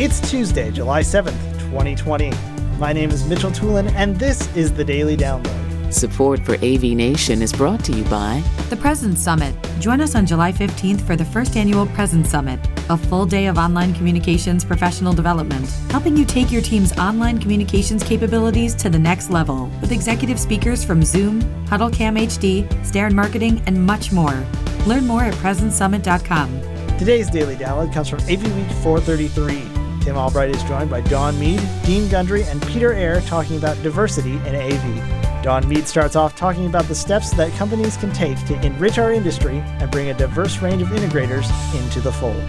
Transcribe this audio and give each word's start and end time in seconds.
It's 0.00 0.20
Tuesday, 0.30 0.70
July 0.70 1.00
7th, 1.00 1.58
2020. 1.58 2.30
My 2.78 2.92
name 2.92 3.10
is 3.10 3.28
Mitchell 3.28 3.50
Tulin, 3.50 3.90
and 3.94 4.14
this 4.14 4.46
is 4.54 4.72
the 4.72 4.84
Daily 4.84 5.16
Download. 5.16 5.92
Support 5.92 6.44
for 6.46 6.54
AV 6.54 6.94
Nation 6.94 7.42
is 7.42 7.52
brought 7.52 7.84
to 7.86 7.92
you 7.92 8.04
by 8.04 8.40
The 8.70 8.76
Presence 8.76 9.20
Summit. 9.20 9.56
Join 9.80 10.00
us 10.00 10.14
on 10.14 10.24
July 10.24 10.52
15th 10.52 11.00
for 11.00 11.16
the 11.16 11.24
first 11.24 11.56
annual 11.56 11.84
Presence 11.84 12.30
Summit, 12.30 12.60
a 12.88 12.96
full 12.96 13.26
day 13.26 13.46
of 13.46 13.58
online 13.58 13.92
communications 13.92 14.64
professional 14.64 15.12
development, 15.12 15.66
helping 15.90 16.16
you 16.16 16.24
take 16.24 16.52
your 16.52 16.62
team's 16.62 16.96
online 16.96 17.40
communications 17.40 18.04
capabilities 18.04 18.76
to 18.76 18.88
the 18.88 19.00
next 19.00 19.30
level 19.30 19.68
with 19.80 19.90
executive 19.90 20.38
speakers 20.38 20.84
from 20.84 21.02
Zoom, 21.02 21.42
HuddleCam 21.66 22.16
HD, 22.16 22.86
Starin 22.86 23.16
Marketing, 23.16 23.60
and 23.66 23.84
much 23.84 24.12
more. 24.12 24.46
Learn 24.86 25.08
more 25.08 25.24
at 25.24 25.34
presencesummit.com. 25.34 26.98
Today's 26.98 27.28
Daily 27.30 27.56
Download 27.56 27.92
comes 27.92 28.08
from 28.08 28.20
AV 28.20 28.44
Week 28.54 28.70
433. 28.84 29.77
Tim 30.08 30.16
Albright 30.16 30.48
is 30.48 30.62
joined 30.62 30.88
by 30.88 31.02
Don 31.02 31.38
Mead, 31.38 31.60
Dean 31.84 32.08
Gundry, 32.08 32.42
and 32.44 32.62
Peter 32.68 32.94
Eyre 32.94 33.20
talking 33.20 33.58
about 33.58 33.76
diversity 33.82 34.36
in 34.36 34.56
AV. 34.56 35.42
Don 35.44 35.68
Mead 35.68 35.86
starts 35.86 36.16
off 36.16 36.34
talking 36.34 36.64
about 36.64 36.86
the 36.86 36.94
steps 36.94 37.30
that 37.32 37.52
companies 37.58 37.98
can 37.98 38.10
take 38.14 38.42
to 38.46 38.58
enrich 38.64 38.96
our 38.96 39.12
industry 39.12 39.58
and 39.58 39.90
bring 39.90 40.08
a 40.08 40.14
diverse 40.14 40.62
range 40.62 40.80
of 40.80 40.88
integrators 40.88 41.44
into 41.78 42.00
the 42.00 42.10
fold. 42.10 42.42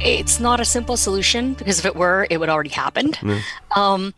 It's 0.00 0.40
not 0.40 0.60
a 0.60 0.64
simple 0.64 0.96
solution 0.96 1.52
because 1.52 1.78
if 1.78 1.84
it 1.84 1.94
were, 1.94 2.26
it 2.30 2.38
would 2.38 2.48
already 2.48 2.70
happened. 2.70 3.18
Um, 3.76 4.14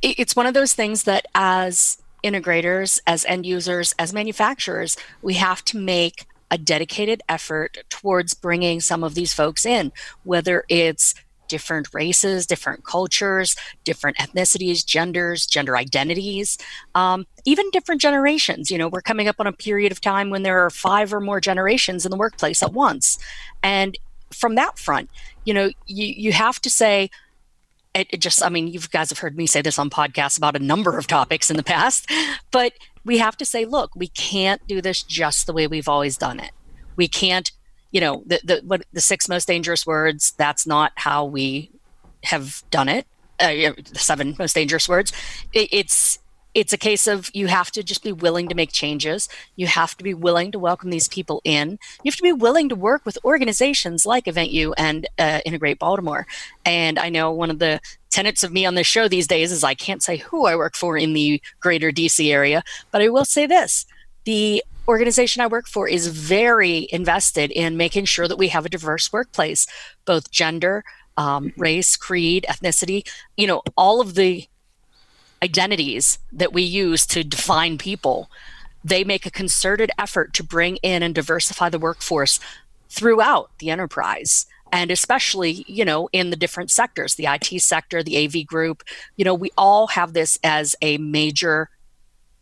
it, 0.00 0.20
it's 0.20 0.36
one 0.36 0.46
of 0.46 0.54
those 0.54 0.72
things 0.72 1.02
that 1.02 1.26
as 1.34 2.00
integrators, 2.22 3.00
as 3.08 3.24
end 3.24 3.44
users, 3.44 3.92
as 3.98 4.12
manufacturers, 4.12 4.96
we 5.20 5.34
have 5.34 5.64
to 5.64 5.78
make 5.78 6.26
a 6.48 6.58
dedicated 6.58 7.24
effort 7.28 7.78
towards 7.88 8.34
bringing 8.34 8.80
some 8.80 9.02
of 9.02 9.16
these 9.16 9.34
folks 9.34 9.66
in, 9.66 9.90
whether 10.22 10.64
it's 10.68 11.16
different 11.50 11.92
races, 11.92 12.46
different 12.46 12.84
cultures, 12.84 13.56
different 13.84 14.16
ethnicities, 14.16 14.86
genders, 14.86 15.44
gender 15.46 15.76
identities, 15.76 16.56
um, 16.94 17.26
even 17.44 17.68
different 17.72 18.00
generations. 18.00 18.70
You 18.70 18.78
know, 18.78 18.88
we're 18.88 19.02
coming 19.02 19.28
up 19.28 19.36
on 19.38 19.46
a 19.46 19.52
period 19.52 19.92
of 19.92 20.00
time 20.00 20.30
when 20.30 20.44
there 20.44 20.64
are 20.64 20.70
five 20.70 21.12
or 21.12 21.20
more 21.20 21.40
generations 21.40 22.06
in 22.06 22.10
the 22.10 22.16
workplace 22.16 22.62
at 22.62 22.72
once. 22.72 23.18
And 23.62 23.98
from 24.32 24.54
that 24.54 24.78
front, 24.78 25.10
you 25.44 25.52
know, 25.52 25.70
you, 25.86 26.06
you 26.06 26.32
have 26.32 26.60
to 26.60 26.70
say, 26.70 27.10
it, 27.92 28.06
it 28.10 28.20
just, 28.20 28.42
I 28.44 28.48
mean, 28.48 28.68
you 28.68 28.78
guys 28.78 29.10
have 29.10 29.18
heard 29.18 29.36
me 29.36 29.46
say 29.46 29.60
this 29.60 29.78
on 29.78 29.90
podcasts 29.90 30.38
about 30.38 30.54
a 30.54 30.60
number 30.60 30.96
of 30.96 31.08
topics 31.08 31.50
in 31.50 31.56
the 31.56 31.64
past, 31.64 32.08
but 32.52 32.72
we 33.04 33.18
have 33.18 33.36
to 33.38 33.44
say, 33.44 33.64
look, 33.64 33.90
we 33.96 34.06
can't 34.06 34.64
do 34.68 34.80
this 34.80 35.02
just 35.02 35.46
the 35.46 35.52
way 35.52 35.66
we've 35.66 35.88
always 35.88 36.16
done 36.16 36.38
it. 36.38 36.52
We 36.94 37.08
can't 37.08 37.50
you 37.90 38.00
know 38.00 38.22
the 38.26 38.40
the 38.44 38.62
what 38.64 38.82
the 38.92 39.00
six 39.00 39.28
most 39.28 39.46
dangerous 39.46 39.86
words 39.86 40.32
that's 40.32 40.66
not 40.66 40.92
how 40.96 41.24
we 41.24 41.70
have 42.24 42.62
done 42.70 42.88
it. 42.88 43.06
Uh, 43.38 43.72
the 43.92 43.98
seven 43.98 44.36
most 44.38 44.54
dangerous 44.54 44.88
words. 44.88 45.12
It, 45.52 45.68
it's 45.72 46.18
it's 46.52 46.72
a 46.72 46.78
case 46.78 47.06
of 47.06 47.30
you 47.32 47.46
have 47.46 47.70
to 47.70 47.82
just 47.82 48.02
be 48.02 48.12
willing 48.12 48.48
to 48.48 48.56
make 48.56 48.72
changes. 48.72 49.28
You 49.54 49.68
have 49.68 49.96
to 49.96 50.04
be 50.04 50.14
willing 50.14 50.50
to 50.52 50.58
welcome 50.58 50.90
these 50.90 51.06
people 51.06 51.40
in. 51.44 51.78
You 52.02 52.10
have 52.10 52.16
to 52.16 52.22
be 52.22 52.32
willing 52.32 52.68
to 52.70 52.74
work 52.74 53.06
with 53.06 53.16
organizations 53.24 54.04
like 54.04 54.24
eventu 54.24 54.72
and 54.76 55.06
uh, 55.18 55.40
integrate 55.46 55.78
baltimore. 55.78 56.26
And 56.64 56.98
i 56.98 57.08
know 57.08 57.30
one 57.30 57.50
of 57.50 57.58
the 57.58 57.80
tenets 58.10 58.42
of 58.42 58.52
me 58.52 58.66
on 58.66 58.74
this 58.74 58.86
show 58.86 59.06
these 59.06 59.28
days 59.28 59.52
is 59.52 59.62
i 59.62 59.74
can't 59.74 60.02
say 60.02 60.16
who 60.16 60.46
i 60.46 60.56
work 60.56 60.74
for 60.74 60.98
in 60.98 61.12
the 61.12 61.40
greater 61.60 61.92
dc 61.92 62.28
area 62.28 62.64
but 62.90 63.00
i 63.00 63.08
will 63.08 63.24
say 63.24 63.46
this. 63.46 63.86
The 64.24 64.62
organization 64.90 65.40
I 65.40 65.46
work 65.46 65.68
for 65.68 65.88
is 65.88 66.08
very 66.08 66.88
invested 66.92 67.52
in 67.52 67.76
making 67.76 68.06
sure 68.06 68.26
that 68.26 68.38
we 68.38 68.48
have 68.48 68.66
a 68.66 68.68
diverse 68.68 69.12
workplace, 69.12 69.66
both 70.04 70.30
gender, 70.30 70.84
um, 71.16 71.52
race, 71.56 71.96
creed, 71.96 72.44
ethnicity, 72.48 73.08
you 73.36 73.46
know, 73.46 73.62
all 73.76 74.00
of 74.00 74.16
the 74.16 74.48
identities 75.42 76.18
that 76.32 76.52
we 76.52 76.62
use 76.62 77.06
to 77.06 77.22
define 77.22 77.78
people. 77.78 78.30
They 78.84 79.04
make 79.04 79.26
a 79.26 79.30
concerted 79.30 79.90
effort 79.96 80.34
to 80.34 80.42
bring 80.42 80.76
in 80.78 81.02
and 81.02 81.14
diversify 81.14 81.68
the 81.68 81.78
workforce 81.78 82.40
throughout 82.88 83.50
the 83.58 83.70
enterprise 83.70 84.46
and 84.72 84.90
especially 84.90 85.64
you 85.68 85.84
know 85.84 86.08
in 86.12 86.30
the 86.30 86.36
different 86.36 86.70
sectors 86.70 87.14
the 87.14 87.26
IT 87.26 87.60
sector 87.60 88.02
the 88.02 88.24
AV 88.24 88.44
group 88.44 88.82
you 89.16 89.24
know 89.24 89.34
we 89.34 89.50
all 89.56 89.86
have 89.88 90.12
this 90.12 90.38
as 90.42 90.74
a 90.82 90.98
major 90.98 91.70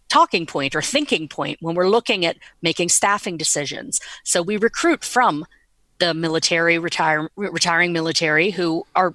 talking 0.09 0.47
point 0.47 0.75
or 0.75 0.83
thinking 0.83 1.29
point 1.29 1.59
when 1.61 1.75
we're 1.75 1.89
looking 1.89 2.25
at 2.25 2.37
making 2.63 2.89
staffing 2.89 3.37
decisions. 3.37 4.01
So 4.25 4.43
we 4.43 4.57
recruit 4.57 5.05
from 5.05 5.47
the 5.99 6.15
military, 6.15 6.79
retire, 6.79 7.29
retiring 7.37 7.93
military 7.93 8.51
who 8.51 8.87
are 8.95 9.15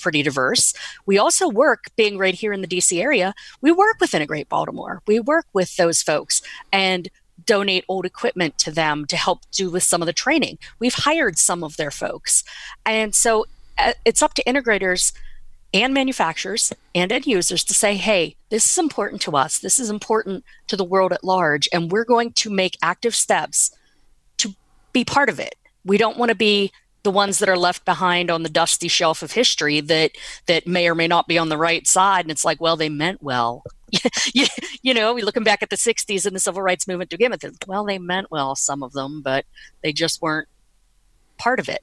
pretty 0.00 0.22
diverse. 0.22 0.72
We 1.04 1.18
also 1.18 1.48
work, 1.48 1.86
being 1.96 2.16
right 2.16 2.34
here 2.34 2.52
in 2.52 2.60
the 2.60 2.68
DC 2.68 3.00
area, 3.00 3.34
we 3.60 3.72
work 3.72 3.96
with 4.00 4.14
Integrate 4.14 4.48
Baltimore. 4.48 5.02
We 5.06 5.20
work 5.20 5.46
with 5.52 5.76
those 5.76 6.00
folks 6.00 6.40
and 6.72 7.08
donate 7.44 7.84
old 7.88 8.06
equipment 8.06 8.56
to 8.58 8.70
them 8.70 9.04
to 9.06 9.16
help 9.16 9.40
do 9.50 9.70
with 9.70 9.82
some 9.82 10.00
of 10.00 10.06
the 10.06 10.12
training. 10.12 10.58
We've 10.78 10.94
hired 10.94 11.38
some 11.38 11.64
of 11.64 11.76
their 11.76 11.90
folks. 11.90 12.44
And 12.86 13.14
so 13.14 13.46
uh, 13.78 13.94
it's 14.04 14.22
up 14.22 14.34
to 14.34 14.44
integrators 14.44 15.12
and 15.74 15.94
manufacturers 15.94 16.72
and 16.94 17.10
end 17.10 17.26
users 17.26 17.64
to 17.64 17.74
say, 17.74 17.96
hey, 17.96 18.36
this 18.50 18.70
is 18.70 18.78
important 18.78 19.22
to 19.22 19.36
us. 19.36 19.58
This 19.58 19.78
is 19.78 19.90
important 19.90 20.44
to 20.66 20.76
the 20.76 20.84
world 20.84 21.12
at 21.12 21.24
large. 21.24 21.68
And 21.72 21.90
we're 21.90 22.04
going 22.04 22.32
to 22.34 22.50
make 22.50 22.76
active 22.82 23.14
steps 23.14 23.74
to 24.38 24.54
be 24.92 25.04
part 25.04 25.28
of 25.28 25.40
it. 25.40 25.54
We 25.84 25.96
don't 25.96 26.18
want 26.18 26.28
to 26.28 26.34
be 26.34 26.72
the 27.02 27.10
ones 27.10 27.38
that 27.38 27.48
are 27.48 27.58
left 27.58 27.84
behind 27.84 28.30
on 28.30 28.42
the 28.42 28.48
dusty 28.48 28.88
shelf 28.88 29.22
of 29.22 29.32
history 29.32 29.80
that 29.80 30.12
that 30.46 30.66
may 30.66 30.88
or 30.88 30.94
may 30.94 31.08
not 31.08 31.26
be 31.26 31.38
on 31.38 31.48
the 31.48 31.56
right 31.56 31.86
side 31.86 32.24
and 32.24 32.30
it's 32.30 32.44
like 32.44 32.60
well 32.60 32.76
they 32.76 32.88
meant 32.88 33.20
well 33.22 33.64
you, 34.32 34.94
know 34.94 35.12
we 35.12 35.22
looking 35.22 35.42
back 35.42 35.62
at 35.62 35.70
the 35.70 35.76
60s 35.76 36.24
and 36.24 36.34
the 36.34 36.40
civil 36.40 36.62
rights 36.62 36.86
movement 36.86 37.10
to 37.10 37.16
begin 37.16 37.32
with 37.32 37.44
well 37.66 37.84
they 37.84 37.98
meant 37.98 38.30
well 38.30 38.54
some 38.54 38.82
of 38.84 38.92
them 38.92 39.20
but 39.20 39.44
they 39.82 39.92
just 39.92 40.22
weren't 40.22 40.48
part 41.38 41.58
of 41.58 41.68
it 41.68 41.82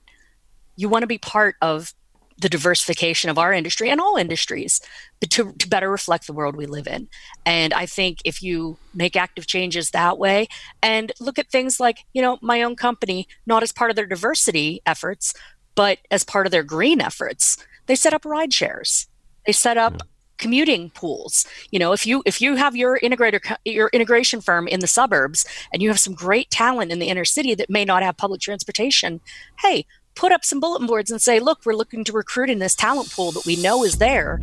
you 0.75 0.88
want 0.88 1.03
to 1.03 1.07
be 1.07 1.17
part 1.17 1.56
of 1.61 1.94
the 2.39 2.50
diversification 2.50 3.29
of 3.29 3.38
our 3.38 3.53
industry 3.53 3.89
and 3.89 4.00
all 4.00 4.16
industries 4.16 4.81
to, 5.22 5.51
to 5.53 5.67
better 5.67 5.89
reflect 5.89 6.27
the 6.27 6.33
world 6.33 6.55
we 6.55 6.66
live 6.66 6.88
in. 6.88 7.07
And 7.45 7.73
I 7.73 7.85
think 7.85 8.19
if 8.23 8.41
you 8.41 8.77
make 8.94 9.16
active 9.16 9.47
changes 9.47 9.91
that 9.91 10.17
way 10.17 10.47
and 10.81 11.11
look 11.19 11.38
at 11.38 11.50
things 11.50 11.79
like, 11.79 12.05
you 12.13 12.22
know, 12.22 12.38
my 12.41 12.63
own 12.63 12.75
company, 12.75 13.27
not 13.45 13.63
as 13.63 13.72
part 13.72 13.89
of 13.89 13.95
their 13.95 14.05
diversity 14.05 14.81
efforts, 14.85 15.33
but 15.75 16.00
as 16.11 16.23
part 16.23 16.45
of 16.45 16.51
their 16.51 16.63
green 16.63 17.01
efforts, 17.01 17.57
they 17.85 17.95
set 17.95 18.13
up 18.13 18.25
ride 18.25 18.53
shares. 18.53 19.07
They 19.45 19.51
set 19.51 19.77
up 19.77 19.94
yeah. 19.94 20.06
commuting 20.38 20.89
pools. 20.91 21.45
You 21.71 21.79
know, 21.79 21.91
if 21.91 22.06
you 22.06 22.21
if 22.25 22.41
you 22.41 22.56
have 22.56 22.75
your 22.75 23.00
integrator 23.00 23.39
your 23.66 23.89
integration 23.94 24.41
firm 24.41 24.67
in 24.67 24.79
the 24.79 24.88
suburbs 24.88 25.45
and 25.73 25.81
you 25.81 25.89
have 25.89 26.00
some 26.00 26.13
great 26.13 26.51
talent 26.51 26.91
in 26.91 27.00
the 27.00 27.07
inner 27.07 27.25
city 27.25 27.56
that 27.56 27.69
may 27.69 27.85
not 27.85 28.03
have 28.03 28.17
public 28.17 28.41
transportation, 28.41 29.21
hey, 29.59 29.85
put 30.19 30.34
up 30.34 30.44
some 30.44 30.59
bulletin 30.59 30.85
boards 30.85 31.09
and 31.09 31.22
say, 31.22 31.40
look, 31.40 31.66
we're 31.66 31.74
looking 31.74 32.03
to 32.03 32.12
recruit 32.12 32.50
in 32.50 32.59
this 32.59 32.75
talent 32.75 33.09
pool 33.09 33.31
that 33.31 33.46
we 33.46 33.56
know 33.56 33.85
is 33.85 34.00
there. 34.00 34.41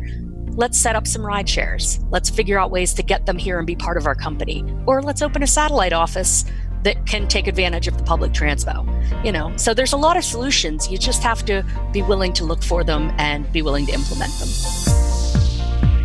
Let's 0.49 0.75
set 0.75 0.95
up 0.95 1.05
some 1.05 1.23
ride 1.23 1.47
shares. 1.47 1.99
Let's 2.09 2.31
figure 2.31 2.57
out 2.57 2.71
ways 2.71 2.95
to 2.95 3.03
get 3.03 3.27
them 3.27 3.37
here 3.37 3.59
and 3.59 3.67
be 3.67 3.75
part 3.75 3.95
of 3.95 4.07
our 4.07 4.15
company. 4.15 4.65
Or 4.87 5.03
let's 5.03 5.21
open 5.21 5.43
a 5.43 5.47
satellite 5.47 5.93
office 5.93 6.45
that 6.81 7.05
can 7.05 7.27
take 7.27 7.45
advantage 7.45 7.87
of 7.87 7.95
the 7.95 8.03
public 8.03 8.31
transpo. 8.31 8.83
You 9.23 9.31
know, 9.31 9.55
so 9.55 9.75
there's 9.75 9.93
a 9.93 9.97
lot 9.97 10.17
of 10.17 10.23
solutions. 10.23 10.89
You 10.89 10.97
just 10.97 11.21
have 11.21 11.45
to 11.45 11.63
be 11.93 12.01
willing 12.01 12.33
to 12.33 12.43
look 12.43 12.63
for 12.63 12.83
them 12.83 13.13
and 13.19 13.49
be 13.53 13.61
willing 13.61 13.85
to 13.85 13.91
implement 13.91 14.33
them. 14.39 15.06